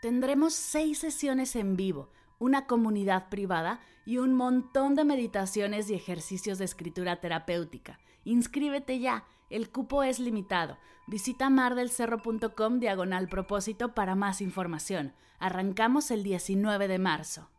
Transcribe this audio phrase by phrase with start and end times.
[0.00, 6.58] Tendremos seis sesiones en vivo, una comunidad privada y un montón de meditaciones y ejercicios
[6.58, 7.98] de escritura terapéutica.
[8.24, 10.78] Inscríbete ya, el cupo es limitado.
[11.08, 15.14] Visita mardelcerro.com diagonal propósito para más información.
[15.40, 17.50] Arrancamos el 19 de marzo.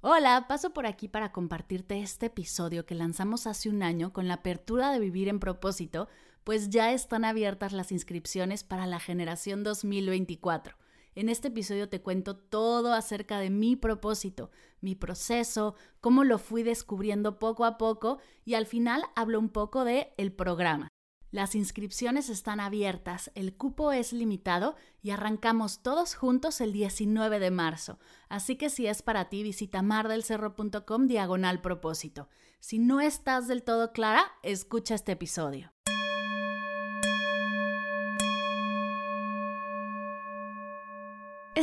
[0.00, 4.34] Hola, paso por aquí para compartirte este episodio que lanzamos hace un año con la
[4.34, 6.08] apertura de Vivir en propósito,
[6.44, 10.76] pues ya están abiertas las inscripciones para la generación 2024.
[11.16, 16.62] En este episodio te cuento todo acerca de mi propósito, mi proceso, cómo lo fui
[16.62, 20.88] descubriendo poco a poco y al final hablo un poco de el programa.
[21.30, 27.50] Las inscripciones están abiertas, el cupo es limitado y arrancamos todos juntos el 19 de
[27.50, 27.98] marzo.
[28.28, 32.28] Así que si es para ti, visita mardelcerro.com diagonal propósito.
[32.60, 35.72] Si no estás del todo clara, escucha este episodio.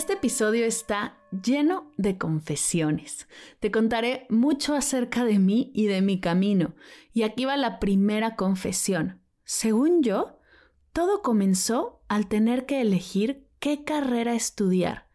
[0.01, 3.27] Este episodio está lleno de confesiones.
[3.59, 6.73] Te contaré mucho acerca de mí y de mi camino.
[7.13, 9.21] Y aquí va la primera confesión.
[9.43, 10.39] Según yo,
[10.91, 15.07] todo comenzó al tener que elegir qué carrera estudiar.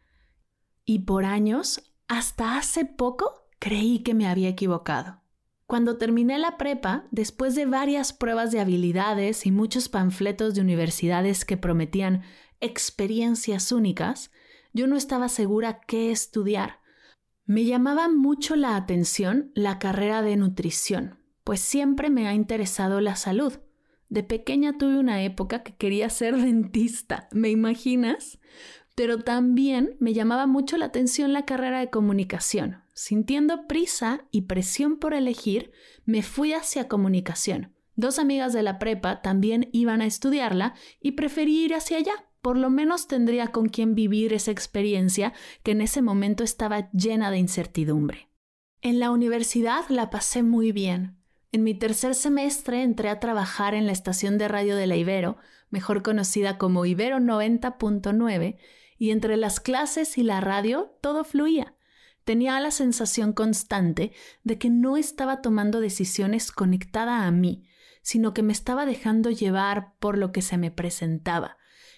[0.84, 5.20] Y por años, hasta hace poco, creí que me había equivocado.
[5.66, 11.44] Cuando terminé la prepa, después de varias pruebas de habilidades y muchos panfletos de universidades
[11.44, 12.22] que prometían
[12.60, 14.30] experiencias únicas,
[14.76, 16.80] yo no estaba segura qué estudiar.
[17.46, 23.16] Me llamaba mucho la atención la carrera de nutrición, pues siempre me ha interesado la
[23.16, 23.54] salud.
[24.10, 28.38] De pequeña tuve una época que quería ser dentista, ¿me imaginas?
[28.94, 32.82] Pero también me llamaba mucho la atención la carrera de comunicación.
[32.92, 35.72] Sintiendo prisa y presión por elegir,
[36.04, 37.74] me fui hacia comunicación.
[37.94, 42.12] Dos amigas de la prepa también iban a estudiarla y preferí ir hacia allá.
[42.46, 45.32] Por lo menos tendría con quien vivir esa experiencia
[45.64, 48.28] que en ese momento estaba llena de incertidumbre.
[48.82, 51.18] En la universidad la pasé muy bien.
[51.50, 55.38] En mi tercer semestre entré a trabajar en la estación de radio de la Ibero,
[55.70, 58.58] mejor conocida como Ibero 90.9,
[58.96, 61.74] y entre las clases y la radio todo fluía.
[62.22, 64.12] Tenía la sensación constante
[64.44, 67.68] de que no estaba tomando decisiones conectada a mí,
[68.02, 71.56] sino que me estaba dejando llevar por lo que se me presentaba.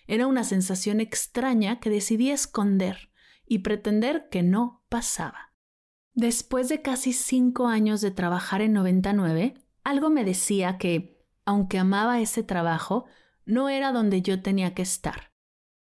[0.08, 3.12] Era una sensación extraña que decidí esconder
[3.46, 5.52] y pretender que no pasaba.
[6.14, 9.54] Después de casi cinco años de trabajar en 99,
[9.84, 13.04] algo me decía que, aunque amaba ese trabajo,
[13.44, 15.32] no era donde yo tenía que estar.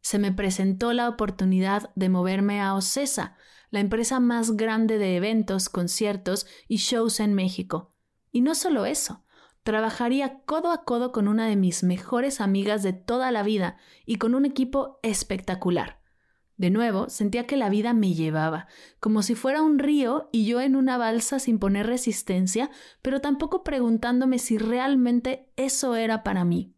[0.02, 3.38] Se me presentó la oportunidad de moverme a Ocesa,
[3.70, 7.94] la empresa más grande de eventos, conciertos y shows en México.
[8.32, 9.26] Y no solo eso,
[9.68, 14.16] trabajaría codo a codo con una de mis mejores amigas de toda la vida y
[14.16, 16.00] con un equipo espectacular.
[16.56, 18.68] De nuevo, sentía que la vida me llevaba,
[19.02, 23.66] como si fuera un río y yo en una balsa sin poner resistencia, pero tampoco
[23.66, 26.74] preguntándome si realmente eso era para mí.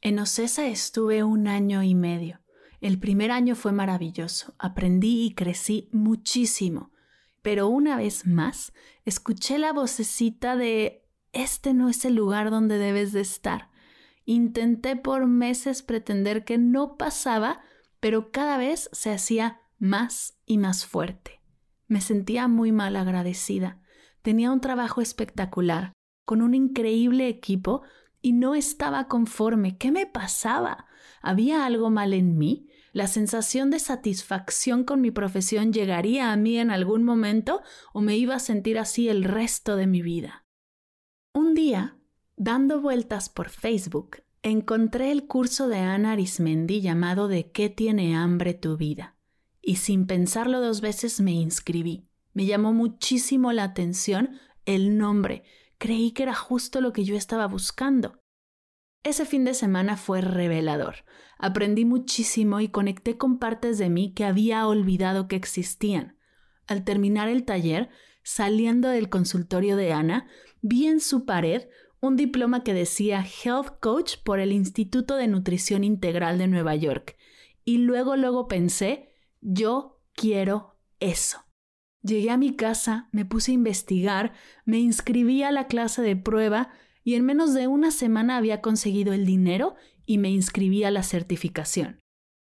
[0.00, 2.40] En Ocesa estuve un año y medio.
[2.80, 6.92] El primer año fue maravilloso, aprendí y crecí muchísimo,
[7.42, 8.72] pero una vez más
[9.04, 11.01] escuché la vocecita de
[11.32, 13.70] este no es el lugar donde debes de estar.
[14.24, 17.62] Intenté por meses pretender que no pasaba,
[18.00, 21.40] pero cada vez se hacía más y más fuerte.
[21.88, 23.80] Me sentía muy mal agradecida.
[24.22, 25.92] Tenía un trabajo espectacular,
[26.24, 27.82] con un increíble equipo,
[28.20, 29.76] y no estaba conforme.
[29.76, 30.86] ¿Qué me pasaba?
[31.20, 32.68] ¿Había algo mal en mí?
[32.92, 37.62] ¿La sensación de satisfacción con mi profesión llegaría a mí en algún momento
[37.92, 40.41] o me iba a sentir así el resto de mi vida?
[41.34, 41.96] Un día,
[42.36, 48.52] dando vueltas por Facebook, encontré el curso de Ana Arismendi llamado ¿De qué tiene hambre
[48.52, 49.16] tu vida?
[49.62, 52.06] Y sin pensarlo dos veces me inscribí.
[52.34, 55.44] Me llamó muchísimo la atención el nombre.
[55.78, 58.20] Creí que era justo lo que yo estaba buscando.
[59.02, 60.96] Ese fin de semana fue revelador.
[61.38, 66.18] Aprendí muchísimo y conecté con partes de mí que había olvidado que existían.
[66.66, 67.88] Al terminar el taller,
[68.22, 70.26] saliendo del consultorio de Ana,
[70.60, 71.68] vi en su pared
[72.00, 77.16] un diploma que decía Health Coach por el Instituto de Nutrición Integral de Nueva York.
[77.64, 79.08] Y luego, luego pensé,
[79.40, 81.44] yo quiero eso.
[82.02, 84.32] Llegué a mi casa, me puse a investigar,
[84.64, 86.70] me inscribí a la clase de prueba
[87.04, 91.04] y en menos de una semana había conseguido el dinero y me inscribí a la
[91.04, 92.00] certificación.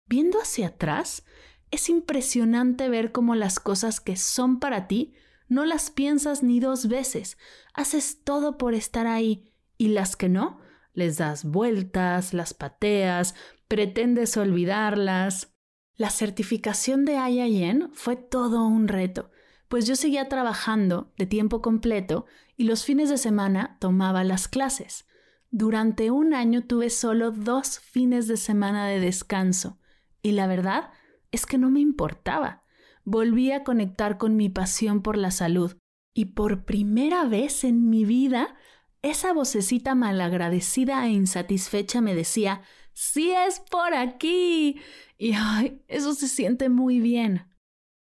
[0.08, 1.26] Viendo hacia atrás,
[1.72, 5.14] es impresionante ver cómo las cosas que son para ti
[5.48, 7.38] no las piensas ni dos veces,
[7.74, 10.60] haces todo por estar ahí y las que no,
[10.94, 13.36] les das vueltas, las pateas,
[13.68, 15.54] pretendes olvidarlas.
[15.96, 19.32] La certificación de IIN fue todo un reto,
[19.68, 25.06] pues yo seguía trabajando de tiempo completo y los fines de semana tomaba las clases.
[25.50, 29.80] Durante un año tuve solo dos fines de semana de descanso
[30.22, 30.92] y la verdad
[31.32, 32.64] es que no me importaba.
[33.10, 35.78] Volví a conectar con mi pasión por la salud
[36.14, 38.58] y por primera vez en mi vida
[39.02, 44.82] esa vocecita malagradecida e insatisfecha me decía, sí es por aquí.
[45.18, 47.48] Y ay, eso se siente muy bien.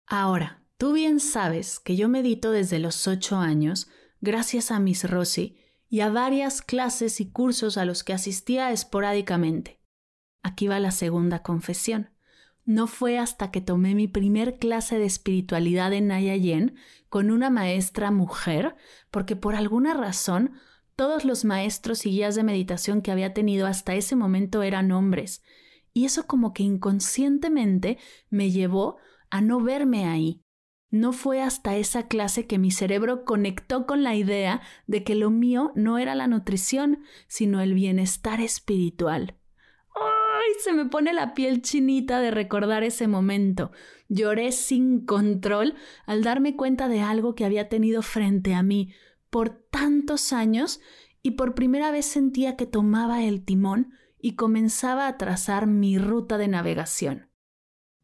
[0.07, 3.89] Ahora, tú bien sabes que yo medito desde los ocho años,
[4.21, 5.57] gracias a Miss Rossi
[5.89, 9.81] y a varias clases y cursos a los que asistía esporádicamente.
[10.43, 12.11] Aquí va la segunda confesión.
[12.65, 16.77] No fue hasta que tomé mi primer clase de espiritualidad en Nayayen
[17.09, 18.77] con una maestra mujer,
[19.11, 20.53] porque por alguna razón
[20.95, 25.43] todos los maestros y guías de meditación que había tenido hasta ese momento eran hombres,
[25.93, 27.99] y eso como que inconscientemente
[28.31, 28.97] me llevó
[29.31, 30.43] a no verme ahí.
[30.91, 35.31] No fue hasta esa clase que mi cerebro conectó con la idea de que lo
[35.31, 39.39] mío no era la nutrición, sino el bienestar espiritual.
[40.63, 43.73] Se me pone la piel chinita de recordar ese momento.
[44.09, 45.75] Lloré sin control
[46.07, 48.93] al darme cuenta de algo que había tenido frente a mí,
[49.29, 50.81] por tantos años
[51.21, 56.39] y por primera vez sentía que tomaba el timón y comenzaba a trazar mi ruta
[56.39, 57.29] de navegación.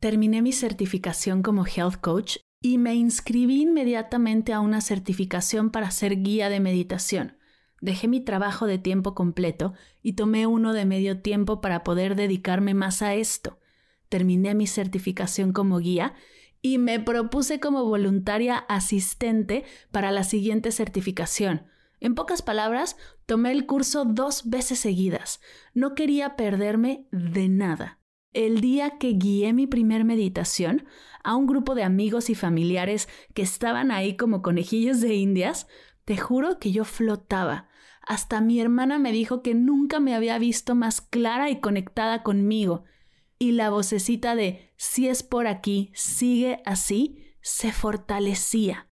[0.00, 6.22] Terminé mi certificación como Health Coach y me inscribí inmediatamente a una certificación para ser
[6.22, 7.37] guía de meditación.
[7.80, 9.72] Dejé mi trabajo de tiempo completo
[10.02, 13.58] y tomé uno de medio tiempo para poder dedicarme más a esto.
[14.08, 16.14] Terminé mi certificación como guía
[16.60, 21.66] y me propuse como voluntaria asistente para la siguiente certificación.
[22.00, 22.96] En pocas palabras,
[23.26, 25.40] tomé el curso dos veces seguidas.
[25.74, 27.98] No quería perderme de nada.
[28.32, 30.86] El día que guié mi primer meditación
[31.24, 35.66] a un grupo de amigos y familiares que estaban ahí como conejillos de indias,
[36.04, 37.67] te juro que yo flotaba.
[38.08, 42.84] Hasta mi hermana me dijo que nunca me había visto más clara y conectada conmigo
[43.38, 48.88] y la vocecita de si es por aquí, sigue así, se fortalecía.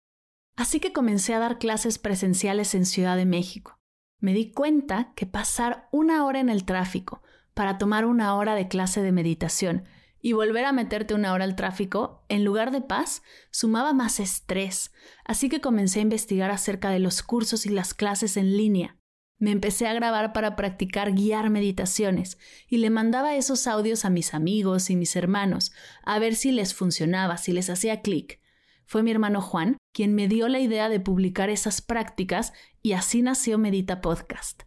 [0.56, 3.78] Así que comencé a dar clases presenciales en Ciudad de México.
[4.22, 7.22] Me di cuenta que pasar una hora en el tráfico
[7.54, 9.84] para tomar una hora de clase de meditación
[10.22, 14.94] y volver a meterte una hora al tráfico, en lugar de paz, sumaba más estrés.
[15.25, 19.00] Así que comencé a investigar acerca de los cursos y las clases en línea.
[19.42, 24.36] Me empecé a grabar para practicar guiar meditaciones y le mandaba esos audios a mis
[24.36, 25.72] amigos y mis hermanos
[26.04, 28.40] a ver si les funcionaba, si les hacía clic.
[28.86, 32.54] Fue mi hermano Juan quien me dio la idea de publicar esas prácticas
[32.84, 34.62] y así nació Medita Podcast.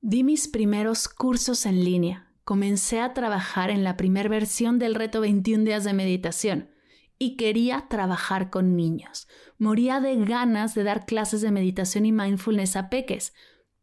[0.00, 2.32] Di mis primeros cursos en línea.
[2.44, 6.70] Comencé a trabajar en la primera versión del reto 21 días de meditación
[7.18, 9.26] y quería trabajar con niños.
[9.58, 13.32] Moría de ganas de dar clases de meditación y mindfulness a peques,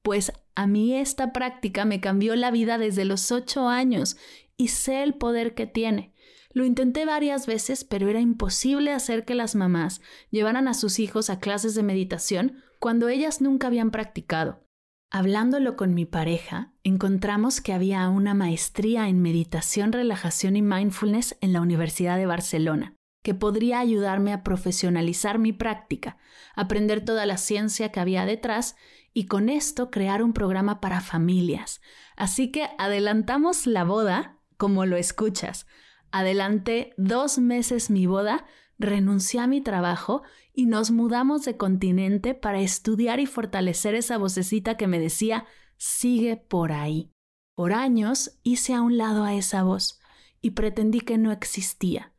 [0.01, 4.17] pues a mí esta práctica me cambió la vida desde los ocho años
[4.57, 6.13] y sé el poder que tiene.
[6.53, 11.29] Lo intenté varias veces, pero era imposible hacer que las mamás llevaran a sus hijos
[11.29, 14.65] a clases de meditación cuando ellas nunca habían practicado.
[15.13, 21.53] Hablándolo con mi pareja, encontramos que había una maestría en meditación, relajación y mindfulness en
[21.53, 26.17] la Universidad de Barcelona, que podría ayudarme a profesionalizar mi práctica,
[26.55, 28.75] aprender toda la ciencia que había detrás
[29.13, 31.81] y con esto crear un programa para familias.
[32.15, 35.67] Así que adelantamos la boda como lo escuchas.
[36.11, 38.45] Adelanté dos meses mi boda,
[38.79, 40.23] renuncié a mi trabajo
[40.53, 45.45] y nos mudamos de continente para estudiar y fortalecer esa vocecita que me decía,
[45.77, 47.11] sigue por ahí.
[47.55, 49.99] Por años hice a un lado a esa voz
[50.41, 52.10] y pretendí que no existía.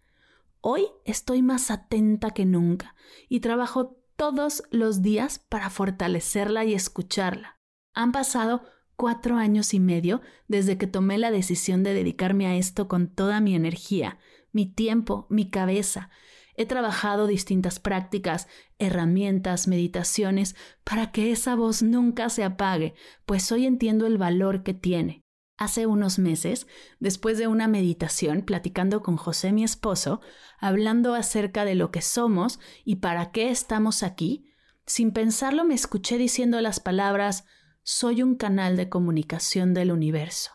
[0.64, 2.94] Hoy estoy más atenta que nunca
[3.28, 7.58] y trabajo todos los días para fortalecerla y escucharla.
[7.94, 8.62] Han pasado
[8.94, 13.40] cuatro años y medio desde que tomé la decisión de dedicarme a esto con toda
[13.40, 14.20] mi energía,
[14.52, 16.10] mi tiempo, mi cabeza.
[16.54, 18.46] He trabajado distintas prácticas,
[18.78, 20.54] herramientas, meditaciones,
[20.84, 22.94] para que esa voz nunca se apague,
[23.26, 25.21] pues hoy entiendo el valor que tiene.
[25.62, 26.66] Hace unos meses,
[26.98, 30.20] después de una meditación, platicando con José, mi esposo,
[30.58, 34.44] hablando acerca de lo que somos y para qué estamos aquí,
[34.86, 37.44] sin pensarlo me escuché diciendo las palabras,
[37.84, 40.50] soy un canal de comunicación del universo.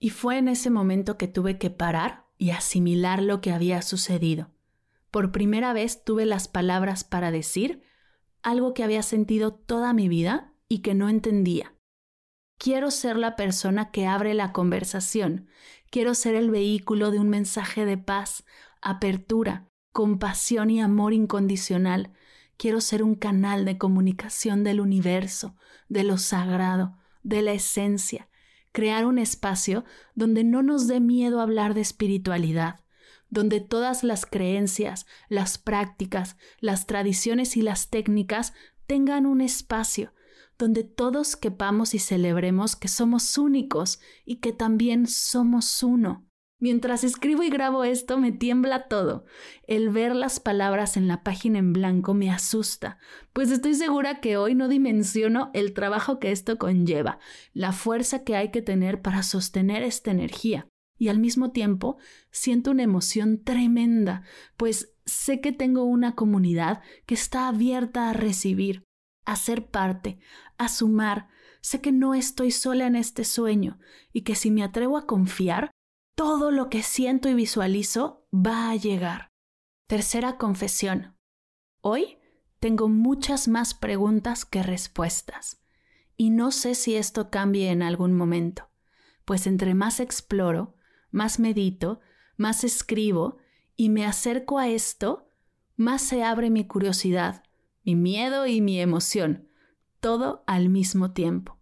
[0.00, 4.50] Y fue en ese momento que tuve que parar y asimilar lo que había sucedido.
[5.12, 7.84] Por primera vez tuve las palabras para decir
[8.42, 11.73] algo que había sentido toda mi vida y que no entendía.
[12.58, 15.48] Quiero ser la persona que abre la conversación.
[15.90, 18.44] Quiero ser el vehículo de un mensaje de paz,
[18.80, 22.12] apertura, compasión y amor incondicional.
[22.56, 25.56] Quiero ser un canal de comunicación del universo,
[25.88, 28.28] de lo sagrado, de la esencia.
[28.72, 29.84] Crear un espacio
[30.14, 32.80] donde no nos dé miedo hablar de espiritualidad,
[33.28, 38.52] donde todas las creencias, las prácticas, las tradiciones y las técnicas
[38.86, 40.12] tengan un espacio
[40.58, 46.26] donde todos quepamos y celebremos que somos únicos y que también somos uno.
[46.60, 49.26] Mientras escribo y grabo esto me tiembla todo.
[49.66, 52.98] El ver las palabras en la página en blanco me asusta,
[53.32, 57.18] pues estoy segura que hoy no dimensiono el trabajo que esto conlleva,
[57.52, 60.66] la fuerza que hay que tener para sostener esta energía.
[60.96, 61.98] Y al mismo tiempo
[62.30, 64.22] siento una emoción tremenda,
[64.56, 68.84] pues sé que tengo una comunidad que está abierta a recibir,
[69.24, 70.18] a ser parte,
[70.58, 71.28] a sumar.
[71.60, 73.78] Sé que no estoy sola en este sueño
[74.12, 75.70] y que si me atrevo a confiar,
[76.14, 79.30] todo lo que siento y visualizo va a llegar.
[79.86, 81.16] Tercera confesión.
[81.80, 82.18] Hoy
[82.60, 85.60] tengo muchas más preguntas que respuestas
[86.16, 88.70] y no sé si esto cambie en algún momento,
[89.24, 90.74] pues entre más exploro,
[91.10, 92.00] más medito,
[92.36, 93.38] más escribo
[93.76, 95.28] y me acerco a esto,
[95.76, 97.43] más se abre mi curiosidad,
[97.84, 99.48] mi miedo y mi emoción,
[100.00, 101.58] todo al mismo tiempo.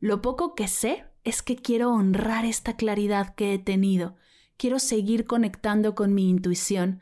[0.00, 4.16] Lo poco que sé es que quiero honrar esta claridad que he tenido,
[4.56, 7.00] quiero seguir conectando con mi intuición,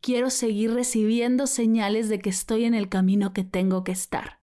[0.00, 4.40] quiero seguir recibiendo señales de que estoy en el camino que tengo que estar.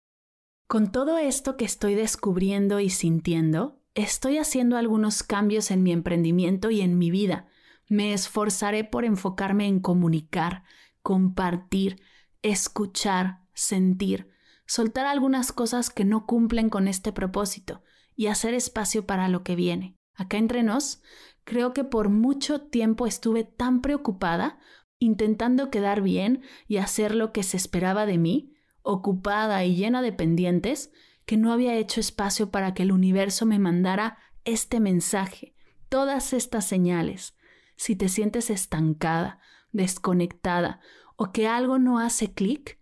[0.67, 6.71] Con todo esto que estoy descubriendo y sintiendo, estoy haciendo algunos cambios en mi emprendimiento
[6.71, 7.47] y en mi vida.
[7.89, 10.63] Me esforzaré por enfocarme en comunicar,
[11.01, 12.01] compartir,
[12.41, 14.29] escuchar, sentir,
[14.65, 17.83] soltar algunas cosas que no cumplen con este propósito
[18.15, 19.97] y hacer espacio para lo que viene.
[20.15, 21.01] Acá entre nos,
[21.43, 24.59] creo que por mucho tiempo estuve tan preocupada
[24.99, 30.13] intentando quedar bien y hacer lo que se esperaba de mí, ocupada y llena de
[30.13, 30.91] pendientes,
[31.25, 35.55] que no había hecho espacio para que el universo me mandara este mensaje,
[35.89, 37.35] todas estas señales.
[37.75, 39.39] Si te sientes estancada,
[39.71, 40.79] desconectada
[41.15, 42.79] o que algo no hace clic,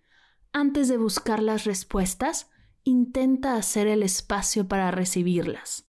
[0.54, 2.50] antes de buscar las respuestas,
[2.84, 5.88] intenta hacer el espacio para recibirlas.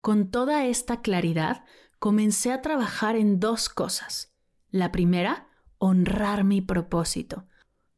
[0.00, 1.64] Con toda esta claridad,
[1.98, 4.34] comencé a trabajar en dos cosas.
[4.70, 7.46] La primera, honrar mi propósito,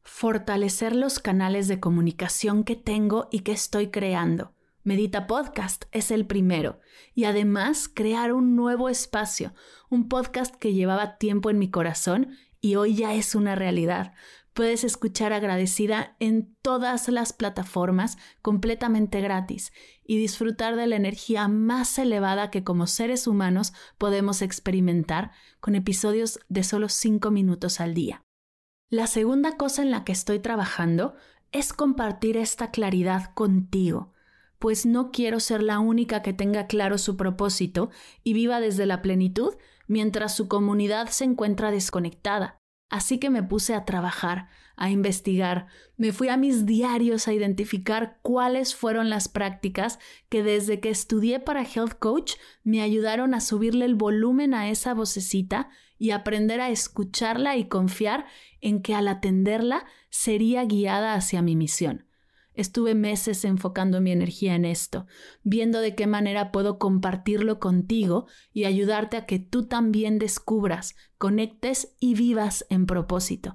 [0.01, 4.53] fortalecer los canales de comunicación que tengo y que estoy creando.
[4.83, 6.79] Medita Podcast es el primero
[7.13, 9.53] y además crear un nuevo espacio,
[9.89, 14.13] un podcast que llevaba tiempo en mi corazón y hoy ya es una realidad,
[14.57, 19.71] Puedes escuchar agradecida en todas las plataformas completamente gratis
[20.03, 26.39] y disfrutar de la energía más elevada que como seres humanos podemos experimentar con episodios
[26.49, 28.23] de solo 5 minutos al día.
[28.89, 31.13] La segunda cosa en la que estoy trabajando
[31.51, 34.11] es compartir esta claridad contigo,
[34.57, 37.91] pues no quiero ser la única que tenga claro su propósito
[38.23, 39.53] y viva desde la plenitud
[39.85, 42.57] mientras su comunidad se encuentra desconectada.
[42.89, 45.67] Así que me puse a trabajar, a investigar,
[45.97, 51.39] me fui a mis diarios a identificar cuáles fueron las prácticas que desde que estudié
[51.39, 56.69] para Health Coach me ayudaron a subirle el volumen a esa vocecita y aprender a
[56.69, 58.25] escucharla y confiar
[58.61, 62.06] en que al atenderla sería guiada hacia mi misión.
[62.57, 65.05] Estuve meses enfocando mi energía en esto,
[65.43, 71.95] viendo de qué manera puedo compartirlo contigo y ayudarte a que tú también descubras, conectes
[71.99, 73.53] y vivas en propósito.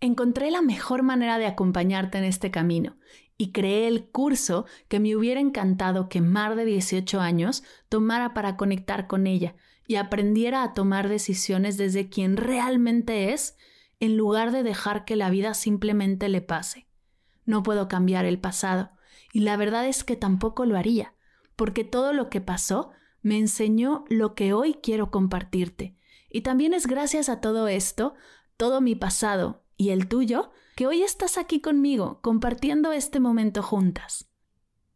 [0.00, 2.98] Encontré la mejor manera de acompañarte en este camino
[3.36, 8.56] y creé el curso que me hubiera encantado que Mar de 18 años tomara para
[8.56, 9.56] conectar con ella
[9.88, 13.56] y aprendiera a tomar decisiones desde quien realmente es
[13.98, 16.85] en lugar de dejar que la vida simplemente le pase.
[17.46, 18.90] No puedo cambiar el pasado,
[19.32, 21.14] y la verdad es que tampoco lo haría,
[21.56, 22.90] porque todo lo que pasó
[23.22, 25.96] me enseñó lo que hoy quiero compartirte.
[26.30, 28.14] Y también es gracias a todo esto,
[28.56, 34.28] todo mi pasado y el tuyo que hoy estás aquí conmigo compartiendo este momento juntas.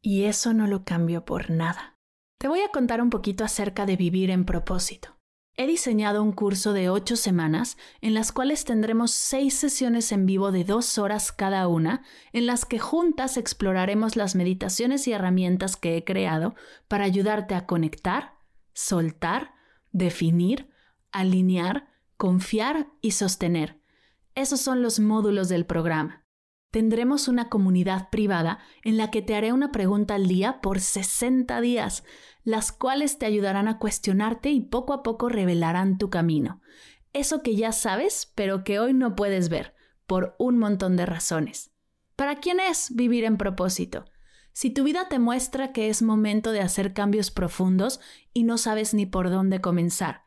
[0.03, 1.99] Y eso no lo cambio por nada.
[2.39, 5.20] Te voy a contar un poquito acerca de vivir en propósito.
[5.61, 10.53] He diseñado un curso de ocho semanas en las cuales tendremos seis sesiones en vivo
[10.53, 12.03] de dos horas cada una,
[12.33, 16.55] en las que juntas exploraremos las meditaciones y herramientas que he creado
[16.89, 18.39] para ayudarte a conectar,
[18.73, 19.53] soltar,
[19.93, 20.71] definir,
[21.13, 23.83] alinear, confiar y sostener.
[24.35, 26.25] Esos son los módulos del programa
[26.71, 31.61] tendremos una comunidad privada en la que te haré una pregunta al día por 60
[31.61, 32.05] días,
[32.45, 36.61] las cuales te ayudarán a cuestionarte y poco a poco revelarán tu camino.
[37.13, 39.75] Eso que ya sabes, pero que hoy no puedes ver,
[40.07, 41.73] por un montón de razones.
[42.17, 44.05] ¿Para quién es vivir en propósito?
[44.53, 48.01] Si tu vida te muestra que es momento de hacer cambios profundos
[48.33, 50.23] y no sabes ni por dónde comenzar,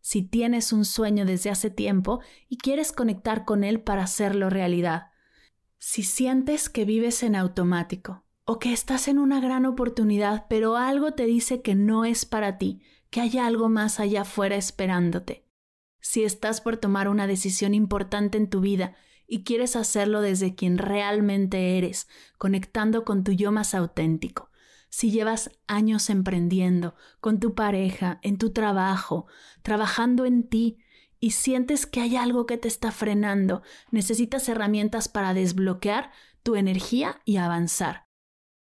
[0.00, 5.08] si tienes un sueño desde hace tiempo y quieres conectar con él para hacerlo realidad,
[5.78, 11.12] si sientes que vives en automático o que estás en una gran oportunidad, pero algo
[11.12, 12.80] te dice que no es para ti,
[13.10, 15.46] que hay algo más allá afuera esperándote.
[16.00, 20.78] Si estás por tomar una decisión importante en tu vida y quieres hacerlo desde quien
[20.78, 24.50] realmente eres, conectando con tu yo más auténtico.
[24.88, 29.26] Si llevas años emprendiendo, con tu pareja, en tu trabajo,
[29.62, 30.78] trabajando en ti,
[31.20, 36.10] y sientes que hay algo que te está frenando, necesitas herramientas para desbloquear
[36.42, 38.06] tu energía y avanzar.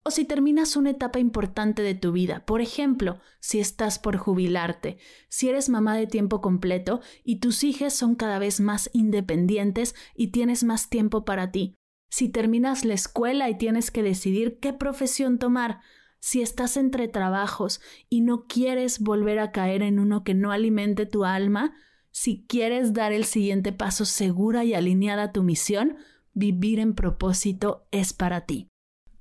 [0.05, 4.97] O si terminas una etapa importante de tu vida, por ejemplo, si estás por jubilarte,
[5.29, 10.27] si eres mamá de tiempo completo y tus hijas son cada vez más independientes y
[10.27, 11.75] tienes más tiempo para ti,
[12.09, 15.79] si terminas la escuela y tienes que decidir qué profesión tomar,
[16.19, 21.05] si estás entre trabajos y no quieres volver a caer en uno que no alimente
[21.05, 21.75] tu alma,
[22.13, 25.97] si quieres dar el siguiente paso segura y alineada a tu misión,
[26.35, 28.67] vivir en propósito es para ti.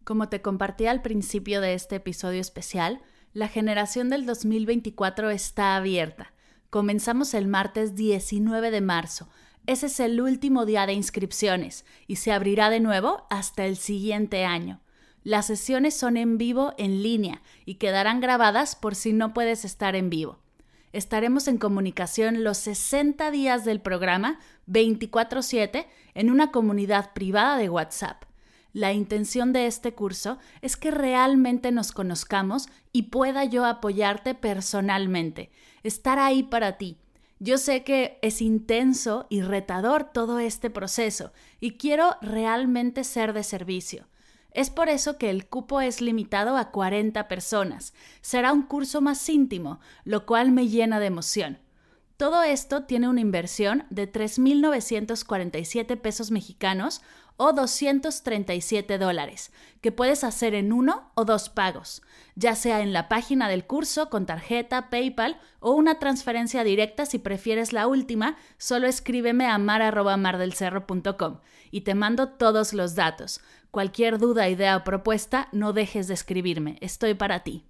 [0.05, 3.01] Como te compartí al principio de este episodio especial,
[3.33, 6.35] la generación del 2024 está abierta.
[6.69, 9.27] Comenzamos el martes 19 de marzo.
[9.67, 14.45] Ese es el último día de inscripciones y se abrirá de nuevo hasta el siguiente
[14.45, 14.83] año.
[15.23, 19.97] Las sesiones son en vivo en línea y quedarán grabadas por si no puedes estar
[19.97, 20.43] en vivo.
[20.93, 28.25] Estaremos en comunicación los 60 días del programa 24/7 en una comunidad privada de WhatsApp.
[28.75, 35.51] La intención de este curso es que realmente nos conozcamos y pueda yo apoyarte personalmente,
[35.83, 36.99] estar ahí para ti.
[37.39, 43.43] Yo sé que es intenso y retador todo este proceso y quiero realmente ser de
[43.43, 44.07] servicio.
[44.53, 47.95] Es por eso que el cupo es limitado a 40 personas.
[48.21, 51.59] Será un curso más íntimo, lo cual me llena de emoción.
[52.23, 57.03] Todo esto tiene una inversión de 3.947 pesos mexicanos
[57.37, 62.01] o 237 dólares, que puedes hacer en uno o dos pagos,
[62.37, 67.19] ya sea en la página del curso con tarjeta, PayPal o una transferencia directa si
[67.19, 71.41] prefieres la última, solo escríbeme a mar.mardelcerro.com
[71.73, 73.41] y te mando todos los datos.
[73.73, 77.65] Cualquier duda, idea o propuesta, no dejes de escribirme, estoy para ti.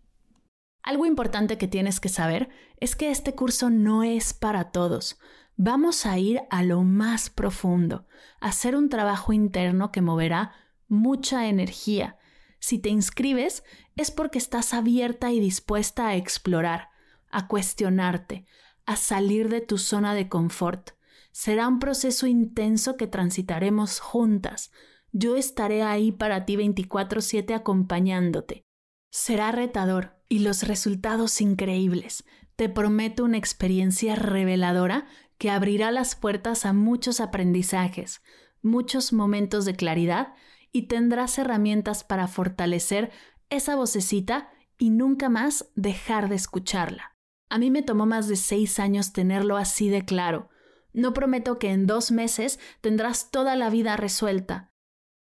[0.82, 2.48] Algo importante que tienes que saber
[2.80, 5.18] es que este curso no es para todos.
[5.56, 8.06] Vamos a ir a lo más profundo,
[8.40, 10.52] a hacer un trabajo interno que moverá
[10.88, 12.16] mucha energía.
[12.58, 13.62] Si te inscribes
[13.96, 16.88] es porque estás abierta y dispuesta a explorar,
[17.30, 18.46] a cuestionarte,
[18.84, 20.90] a salir de tu zona de confort.
[21.30, 24.72] Será un proceso intenso que transitaremos juntas.
[25.12, 28.66] Yo estaré ahí para ti 24/7 acompañándote.
[29.14, 32.24] Será retador y los resultados increíbles.
[32.56, 38.22] Te prometo una experiencia reveladora que abrirá las puertas a muchos aprendizajes,
[38.62, 40.32] muchos momentos de claridad
[40.72, 43.12] y tendrás herramientas para fortalecer
[43.50, 44.48] esa vocecita
[44.78, 47.14] y nunca más dejar de escucharla.
[47.50, 50.48] A mí me tomó más de seis años tenerlo así de claro.
[50.94, 54.71] No prometo que en dos meses tendrás toda la vida resuelta,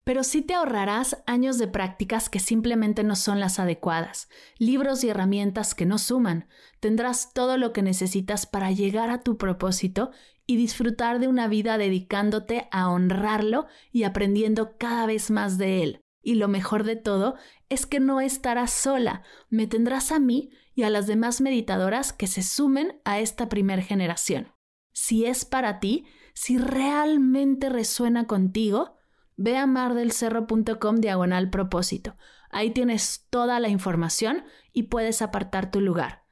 [0.05, 5.11] pero sí te ahorrarás años de prácticas que simplemente no son las adecuadas, libros y
[5.11, 6.49] herramientas que no suman.
[6.81, 10.11] Tendrás todo lo que necesitas para llegar a tu propósito
[10.47, 16.01] y disfrutar de una vida dedicándote a honrarlo y aprendiendo cada vez más de él.
[16.23, 17.37] Y lo mejor de todo
[17.69, 22.27] es que no estarás sola, me tendrás a mí y a las demás meditadoras que
[22.27, 24.53] se sumen a esta primer generación.
[24.93, 28.97] Si es para ti, si realmente resuena contigo,
[29.43, 32.15] Ve a mardelcerro.com diagonal propósito.
[32.51, 36.27] Ahí tienes toda la información y puedes apartar tu lugar.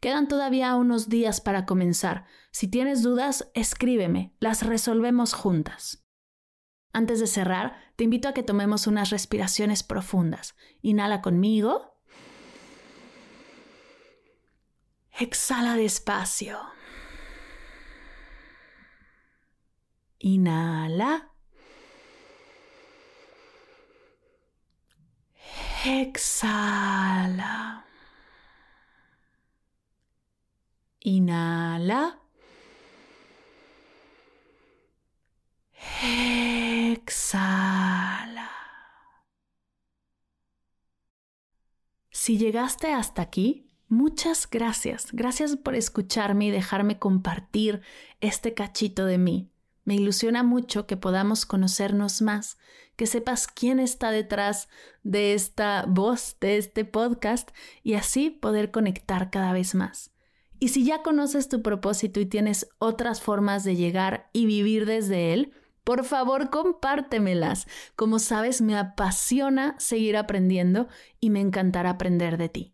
[0.00, 2.24] Quedan todavía unos días para comenzar.
[2.52, 6.06] Si tienes dudas, escríbeme, las resolvemos juntas.
[6.94, 10.56] Antes de cerrar, te invito a que tomemos unas respiraciones profundas.
[10.80, 12.00] Inhala conmigo.
[15.18, 16.58] Exhala despacio.
[20.18, 21.33] Inhala.
[25.86, 27.84] Exhala.
[31.00, 32.20] Inhala.
[36.02, 38.50] Exhala.
[42.10, 45.08] Si llegaste hasta aquí, muchas gracias.
[45.12, 47.82] Gracias por escucharme y dejarme compartir
[48.20, 49.53] este cachito de mí.
[49.84, 52.58] Me ilusiona mucho que podamos conocernos más,
[52.96, 54.68] que sepas quién está detrás
[55.02, 57.50] de esta voz, de este podcast,
[57.82, 60.10] y así poder conectar cada vez más.
[60.58, 65.34] Y si ya conoces tu propósito y tienes otras formas de llegar y vivir desde
[65.34, 65.52] él,
[65.84, 67.66] por favor, compártemelas.
[67.94, 70.88] Como sabes, me apasiona seguir aprendiendo
[71.20, 72.73] y me encantará aprender de ti.